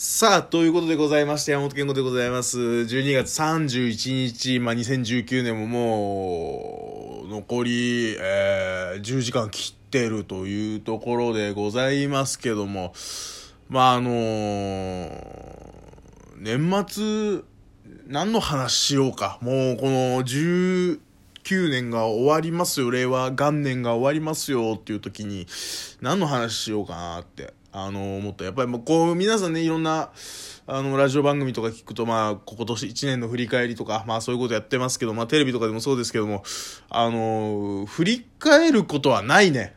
[0.00, 2.56] さあ、ということでございまして、山本健吾でございます。
[2.56, 12.94] 12月31日、まあ、2019年ももう、残り、えー、10時間切ってるというところでございますけども、
[13.68, 15.10] まあ、あのー
[16.36, 17.40] 年末、
[18.06, 19.40] 何の話しようか。
[19.42, 21.00] もう、この19
[21.70, 25.48] 年が終わりますよ、令和元年が終わりますよっていう時に、
[26.00, 27.57] 何の話しようかなって。
[27.72, 28.44] あの、思った。
[28.44, 30.10] やっぱりもう、こう、皆さんね、いろんな、
[30.66, 36.42] あの、ラジオ番組とか聞くと、まあ、今年1年の振り返りとか、まあ、そういうことやってますけど、まあ、テレビとかでもそうですけども、
[36.88, 39.74] あの、振り返ることはないね。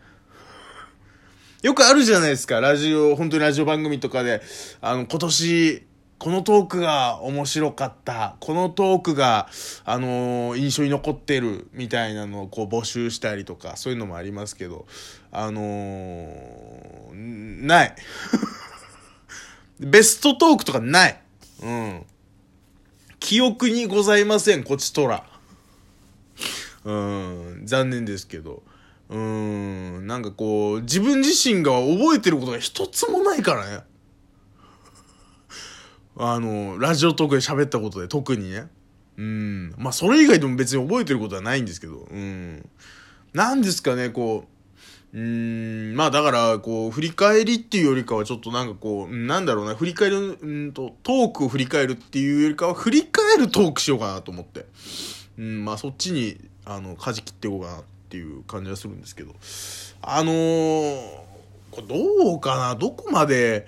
[1.62, 4.42] よくあるじゃないですか、ラジオ、本当にラジオ番組とかで、
[4.82, 5.84] あの、今年、
[6.22, 9.50] このトークが面白かった、このトークが、
[9.86, 14.86] あの印象に残ってる、みたいなのをこう募集したりとか、そういうのもありますけど、
[15.32, 17.96] あのーない。
[19.82, 21.20] ベストトークとかない。
[21.64, 22.06] うん。
[23.20, 25.26] 記憶にございません、こちとら。
[26.84, 28.62] うん、残念ですけど。
[29.10, 33.91] うん、なんかこう、自分自身が覚えてることが一つもないからね。
[36.24, 38.68] あの、ラジオトークで喋ったことで特にね。
[39.18, 39.74] うん。
[39.78, 42.08] まあ、それ以外でも別に覚えてることはないんですけど。
[42.12, 42.70] うん。
[43.34, 44.46] なんですかね、こ
[45.14, 45.18] う。
[45.18, 54.68] うん、まあだから、こう、振り返りっていうよりかはちょっとなんかこう、なんだろうな、振り返る、うんと、トークを振り返るっていうよりかは、振り返るトークしようかなと思って。
[55.38, 59.34] うん、まあそっちに、あの、舵切っていこうかなっていう感じはするんですけど。
[60.02, 61.02] あのー、
[61.72, 63.68] これどうかな、どこまで、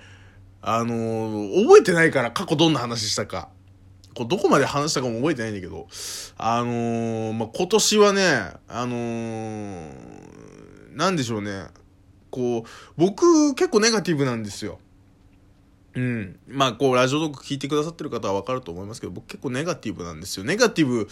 [0.66, 3.48] あのー覚えてないから、過去どんな話したか。
[4.14, 5.88] こうどこまで話したかも覚えてないんだけど、
[6.38, 11.66] あのーまあ、今年はね、あのーなんでしょうね。
[12.30, 14.78] こう、僕結構ネガティブなんですよ。
[15.94, 16.38] うん。
[16.48, 20.44] まあ、こう、ラジオトーク聞いてくださってる方はわかると思いますけど、僕結構ネガティブなんですよ。
[20.44, 21.08] ネガティ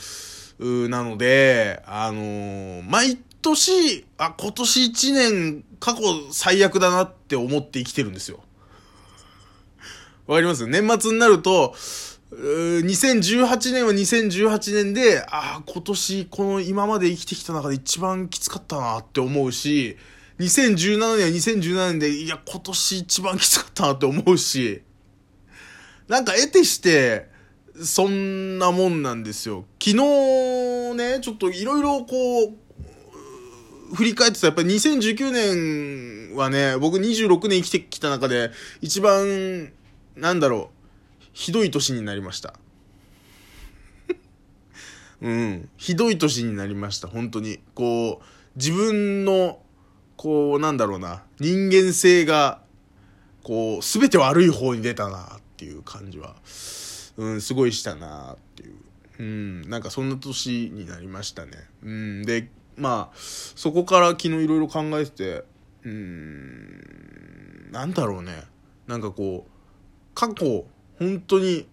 [0.58, 6.00] ブなので、あのー毎年、あ、今年1年過去
[6.30, 8.40] 最悪だなって思って生きてるんですよ。
[10.26, 10.66] わかります？
[10.66, 11.74] 年末になると、
[12.32, 19.96] 2018年は2018年で、ああ、今年この今まで生きてきた中で一番きつかったなって思うし、
[20.38, 24.82] 2017年は2017年で、いや、今年一番きつかったなって思うし、
[26.08, 27.30] なんか得てして、
[27.80, 29.66] そんなもんなんですよ。
[29.82, 32.52] 昨日ね、ちょっといろいろこう、
[33.94, 38.50] 振り返ってたやっぱり2019年はね、僕26年生きてきた中で、
[38.80, 39.72] 一番、
[40.16, 42.54] なんだろう、ひどい年になりました。
[45.20, 45.68] うん。
[45.76, 47.60] ひどい年になりました、本当に。
[47.74, 48.24] こう、
[48.56, 49.62] 自分の、
[50.16, 52.62] こう、なんだろうな、人間性が、
[53.42, 56.36] こう、すべて悪い方に出たな、っていう感じは、
[57.16, 58.74] うん、すごいしたな、っていう。
[59.18, 61.52] うん、なんかそんな年になりましたね。
[61.82, 65.44] うん、で、まあ、そこから昨日いろいろ考えてて、
[65.84, 68.44] うん、なんだろうね。
[68.86, 69.51] なんかこう、
[70.14, 70.66] 過去、
[70.98, 71.66] 本当に、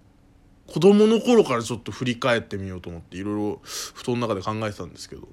[0.68, 5.28] 子供の頃からちょっと振り返ってみようと思っていろいろ布団の中で考えてたんですけど。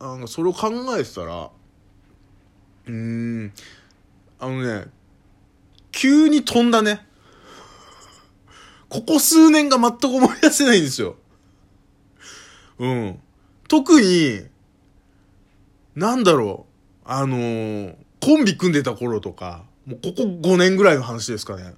[0.00, 1.50] なんかそれを考えてたら
[2.86, 3.52] うーん
[4.38, 4.86] あのね
[5.90, 7.06] 急に飛んだね。
[8.88, 11.16] ここ数年が全く思い出せないんですよ。
[12.78, 13.20] うん。
[13.68, 14.46] 特に
[15.94, 16.66] なんだろ
[17.04, 21.74] うあのーコンビ組んでた頃とかもうここ5年ぐらいの話ですかね。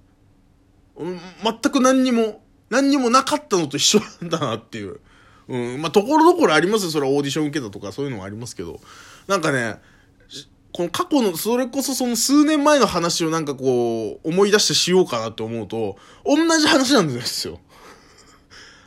[0.99, 5.01] 全く何にも、何にもなかったのと一緒なんだなっていう。
[5.49, 5.83] うん。
[5.83, 6.91] まあ、ところどころありますよ。
[6.91, 8.81] それはオーディション受けたとかそういうのもありますけど。
[9.27, 9.81] なんかね、
[10.73, 17.61] この過去の、それこそその数年前の話をなんかこう、思い出してしようかなって思うと、同じ話なんですよ。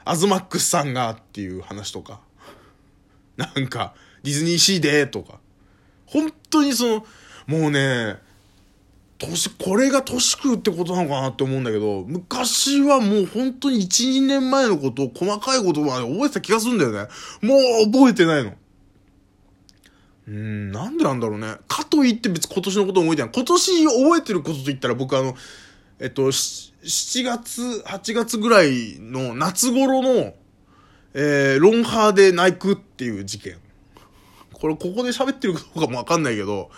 [0.06, 2.22] アズマックスさんがっていう話とか。
[3.38, 3.94] なんか、
[4.24, 5.40] ディズニーシーでとか。
[6.06, 7.06] 本当にその、
[7.48, 8.20] もうね、
[9.28, 17.08] 年、これが年食うってことなのかなって思うんだけど、昔はもう本当に1、2年前のことを細かいことまで覚えてた気がするんだよね。
[17.42, 18.54] もう覚えてないの。
[20.28, 21.56] うん、なんでなんだろうね。
[21.68, 23.32] かといって別に今年のこと覚えてない。
[23.34, 25.36] 今年覚えてることと言ったら僕あの、
[26.00, 30.34] えっと、7月、8月ぐらいの夏頃の、
[31.14, 33.58] えー、ロンハーで泣くっていう事件。
[34.54, 36.70] これここで喋ってるかどうかもわかんないけど、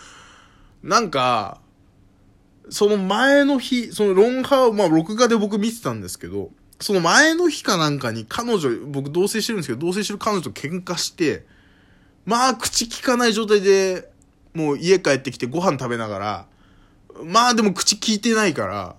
[0.82, 1.60] なんか、
[2.70, 11.46] その前の日、そのロンハー、まあ録画で僕見てたんですけど、その前の日かなんかに彼女、僕同棲してるんですけど、同棲してる彼女と喧嘩して、
[12.26, 14.10] まあ口聞かない状態で、
[14.54, 16.46] もう家帰ってきてご飯食べながら、
[17.26, 18.96] まあでも口聞いてないから、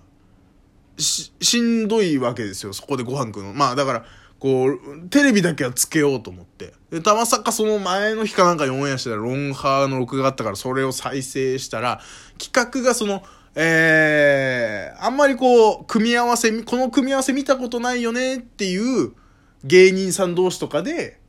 [0.97, 3.53] し、しんどいわけですよ、そこでご飯食うの。
[3.53, 4.05] まあだから、
[4.39, 6.73] こう、テレビだけはつけようと思って。
[6.91, 12.01] で、たまさかその前の日かなんかにオンエアしてたら、ロンハーの録画があったから、それを再生したら、
[12.37, 13.23] 企画がその、
[13.55, 19.13] えー、あんまりこう、組み合わせ、この組み合わせ見たことないよねっていう
[19.63, 21.19] 芸人さん同士とかで、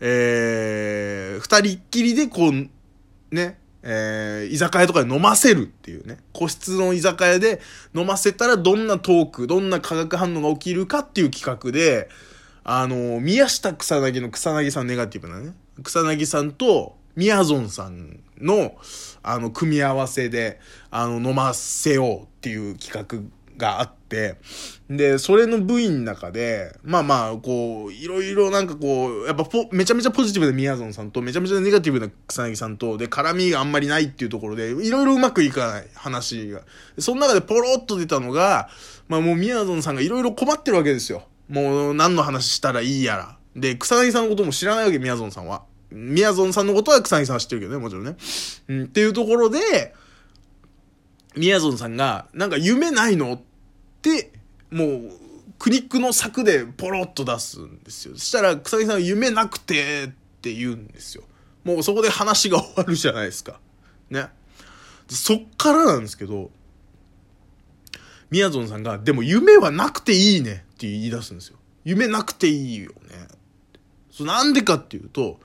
[0.00, 6.18] えー、二人っきりでこう、ね、えー、居酒屋とかで飲ませるっていうね。
[6.34, 7.60] 個室の居酒屋で
[7.94, 12.10] 飲ませたらどんなトーク、どんな化学反応が起きるかっていう企画で、
[12.62, 15.54] あの、宮下草薙の草薙さんネガティブなね。
[15.82, 18.74] 草薙さんと、みやぞんさんの、
[19.22, 20.58] あの、組み合わせで、
[20.90, 24.36] あの、飲ませようっていう企画があって、
[24.88, 36.62] で、それの部員の中で、まあまあ、こう、いろいろなんかこう、やっぱめちゃめちゃポジティブなみやぞんさんと、めちゃめちゃネガティブな草薙さんと、で、絡みがあんまりないっていうところで、いろいろうまくいかない話が。
[36.98, 38.70] その中でポロッと出たのが、
[39.08, 41.24] まあもうみやぞんさんがいろいろ困ってるわけですよ。
[41.50, 43.36] もう何の話したらいいやら。
[43.54, 45.64] で、草薙さんのことも知らないわけ、みやぞんさんは。
[45.90, 48.16] みやぞんさんのことは草薙さんは知ってるけどね、もちろんね。
[48.68, 49.94] うん、っていうところで、
[51.36, 53.40] みやぞんさんが、なんか夢ないのっ
[54.02, 54.32] て、
[54.70, 55.12] もう、
[55.58, 58.14] 苦肉の策でポロッと出すんですよ。
[58.14, 60.08] そしたら、草薙さんは夢なくてっ
[60.40, 61.24] て言うんですよ。
[61.64, 63.60] もうそこで話が終わるじゃないですか。
[64.08, 64.28] ね。
[65.08, 66.50] そっからなんですけど、
[68.30, 71.58] みやぞんさんが、でも夢はなくていいねって言い出すんですよ。
[71.84, 73.28] 夢なくていいよね。
[74.10, 75.40] そなんでかっていうと、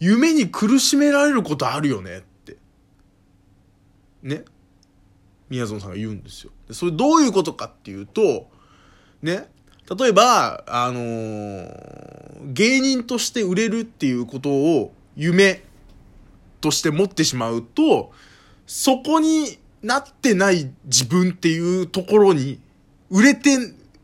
[0.00, 2.56] 夢に苦しめられることあるよねって。
[4.22, 4.44] ね。
[5.50, 6.52] みやぞんさんが言うんですよ。
[6.72, 8.48] それどういうことかっていうと、
[9.22, 9.50] ね。
[9.98, 15.62] 例えば、あのー、芸人として売れるっていうことを夢
[16.60, 18.12] として持ってしまうと、
[18.66, 22.60] そこになってない自分っていうところに、
[23.10, 23.56] 売れて、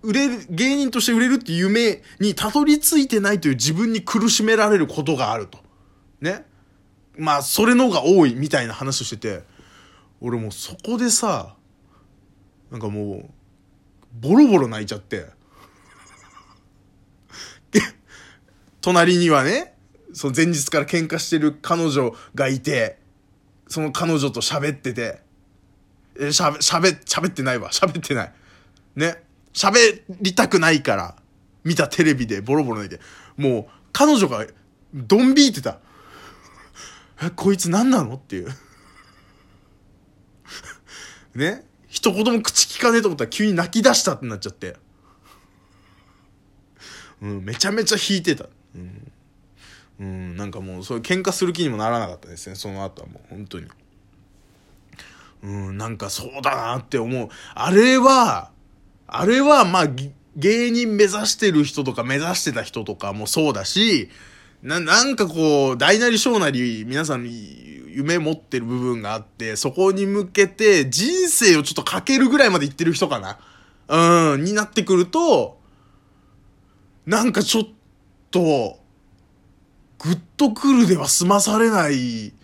[0.02, 5.58] 売れる、芸人として売れるっていう夢にたどり着いてないという自分に苦しめられることがあると。
[6.20, 6.44] ね。
[7.18, 9.44] まあ、それのが多いみたいな話をしてて、
[10.20, 11.54] 俺もうそこでさ、
[12.70, 13.30] なんかもう、
[14.20, 15.36] ボロボロ泣いちゃって。
[18.80, 19.74] 隣にはね、
[20.12, 22.98] その前日から喧嘩してる彼女がいて、
[23.68, 25.20] その彼女と喋ってて、
[26.18, 27.70] え、しゃべ、しゃべ、喋ってないわ。
[27.70, 28.32] 喋ってない。
[28.94, 29.22] ね。
[29.52, 31.16] 喋りたくないから、
[31.64, 33.02] 見たテレビでボロボロ泣いて。
[33.36, 34.46] もう、彼女が、
[34.94, 35.78] ドン引いてた。
[37.22, 38.14] え、こいつ何なの？
[38.14, 38.48] っていう。
[41.34, 41.64] ね？
[41.88, 44.76] 一言も口聞かねえと思ったら急に泣き出したってなっちゃって。
[47.22, 48.46] うん、めちゃめちゃ引いてた。
[48.74, 49.12] うん。
[49.98, 53.66] うん、なんかもう、そういう喧嘩する気にもならなかったですね、その後はもう、本当に。
[55.42, 57.28] うん、なんかそうだなって思う。
[57.54, 58.50] あれは、
[59.06, 59.86] あれは、まあ、
[60.36, 64.10] 芸人目指してる人とか目指してた人とかもそうだし、
[64.62, 73.38] な、なんかこう、大なり小なり皆さん夢持ってる部分があって、そこに向けて人生をちょっとかけるぐらいまでいってる人かな。
[73.88, 75.58] うん、になってくると、
[77.06, 77.64] なんかちょっ
[78.30, 78.78] と、
[79.98, 82.34] グッとくるでは済まされない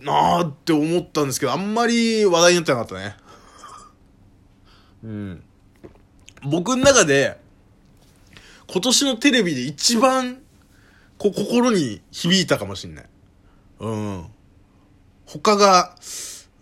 [0.00, 3.16] なーって思ったんですけど、あんまり話題になってなかったね。
[5.02, 5.42] うん。
[6.44, 7.38] 僕の中で、
[8.68, 10.38] 今年のテレビで一番、
[11.18, 13.04] こ、心に響いたかもしんない。
[13.80, 14.26] うん。
[15.26, 15.96] 他が、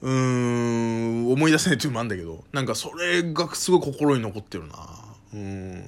[0.00, 4.75] うん、思い出せないっていうのもあるんだけど、なんかそれがすごい心に残ってるな。
[5.32, 5.84] うん。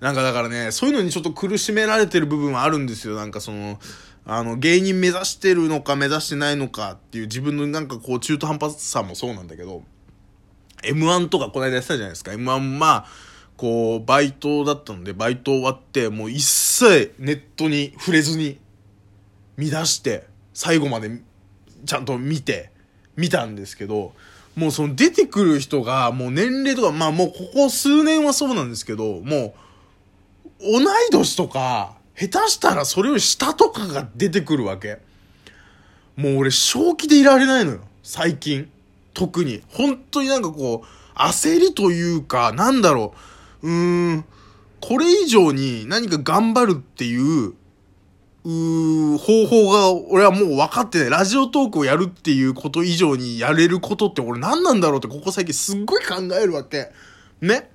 [0.00, 3.16] なんかだからね、そういうのにちょっと苦しめられてる部分はあるんですよ。
[3.16, 3.78] なんかその、
[4.26, 9.82] あの、芸人目指してるのか目指してないのかっていう自分のなんかこう中途半端さもそうなんだけど、
[10.82, 12.32] M1 とかこの間やってたじゃないですか。
[12.32, 13.06] M1 まあ、
[13.56, 18.58] こう、バイトだったので、バイト終わって、もう一切ネットに触れずに、
[19.56, 21.20] 見出して、最後まで
[21.84, 22.70] ちゃんと見て、
[23.16, 24.12] 見たんですけど、
[24.54, 29.54] もうその出てくる人が、もう年齢とか、まあもうここ数年はそうなんですけど、も
[30.60, 34.98] う、同い年とか、下手したらそれより下とかが出てくるわけ。
[36.16, 37.80] もう俺正気でいられないのよ。
[38.02, 38.70] 最近。
[39.12, 39.62] 特に。
[39.68, 43.35] 本当になんかこう、焦りというか、なんだろう。
[43.62, 44.24] うーん、
[44.80, 47.54] これ以上に何か頑張るっていう、
[48.44, 51.10] う方法が俺はもう分かってない。
[51.10, 56.92] ラジオトークをやるっていうこと以上にやれることって俺何なんだろうってここ最近すっごい考えるわけ。
[57.40, 57.70] ね。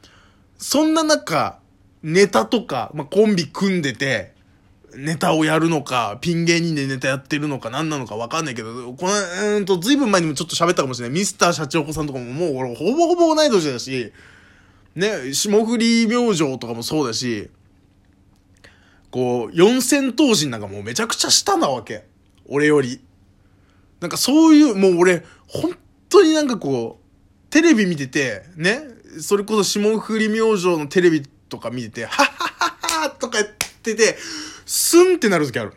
[0.57, 1.59] そんな中、
[2.03, 4.33] ネタとか、まあ、コンビ組んでて、
[4.95, 11.17] ネタをやるのか、ピン芸人でネタやってるのか何なのかわかんないけど、この、うんと、ずいぶん前にもちょっと喋ったかもしれない。
[11.17, 14.13] ミスターシャチホコさんとかももう俺ほぼほぼ同い年だし、
[14.95, 17.49] ね、霜降り明星とかもそうだし、
[19.09, 22.05] こう、四千頭身なんかもうめちゃくちゃ下なわけ。
[22.47, 23.01] 俺より。
[23.99, 25.77] なんかそういう、もう俺、本
[26.09, 28.81] 当になんかこう、テレビ見てて、ね、
[29.19, 32.37] それこそ霜降り明星のテレビとか見てて、はっはっ
[32.89, 33.47] はっはとかやっ
[33.83, 34.17] てて、
[34.65, 35.73] スンってなる時ある。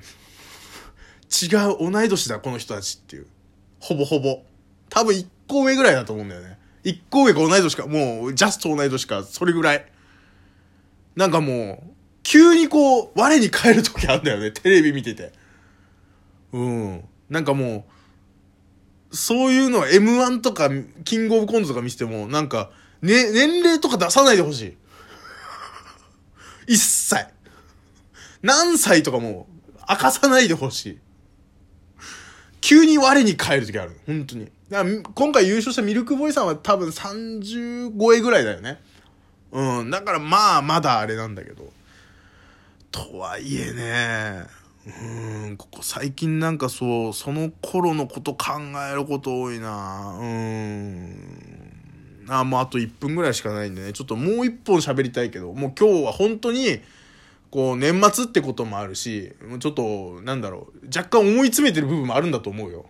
[1.42, 3.26] 違う、同い年だ、この人たちっていう。
[3.80, 4.42] ほぼほぼ。
[4.88, 6.58] 多分一個上ぐらいだと思うんだよね。
[6.84, 9.86] 一個上か同い年か、もう、ジャスト同い年か、それぐらい。
[11.16, 15.32] なんかもう、急にこう、我に返る時あるんだよね、テレビ見てて。
[16.52, 17.04] うん。
[17.30, 17.86] なんかも
[19.10, 20.68] う、そういうのは M1 とか、
[21.04, 24.76] キングオブコントとか見せても、なんか、ね、年齢とか出さないでほしい。
[26.66, 27.26] 一切。
[28.42, 29.46] 何歳とかも、
[29.88, 30.98] 明かさないでほしい。
[32.60, 33.98] 急に我に返る時ある。
[34.06, 34.50] 本当に。
[34.74, 38.80] だ今回優勝したミルクボーイさんは多分30超えぐらいだよね。
[39.52, 39.90] うん。
[39.90, 41.72] だからまあ、まだあれなんだけど。
[42.90, 44.44] とはいえね、
[44.86, 48.52] うん、ここ最近なんかそう、その頃のこと考
[48.88, 51.74] えること多いなうん。
[52.28, 56.80] あ、もうあと1分ぐらいしかないんでね、ちょっともう1本喋りたいけど、もう今日は本当に、
[57.50, 62.86] こう、年末ってこともあるし、ちょっと、なんだろう、若干思い詰めてる部分もあるんだと思うよ。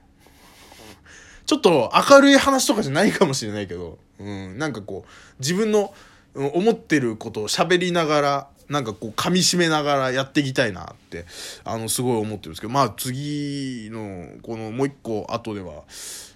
[1.54, 5.94] ちょっと明るい話とかじゃないかもしれないけど、うん、なんかこう、自分の
[6.34, 11.26] 思ってることを喋りながら、なんかこう噛み締めながらやっていきたいなって、
[11.62, 15.84] あの、すごい思ってるんですけど、まあ次の、このもう一個後では、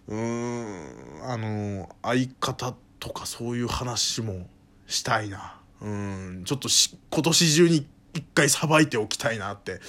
[0.06, 4.46] うーん、あの、相方とかそういう話も
[4.86, 5.56] したいな。
[5.80, 9.80] うん、ちょっとし今年中に一回さばいておきたいなって、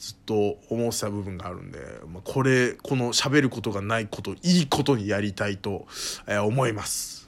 [0.00, 1.78] ずっと思ってた部分があるんで、
[2.10, 5.86] まあ、これ、この喋ることがないこと、いいことにやりたいと、
[6.26, 7.19] えー思います。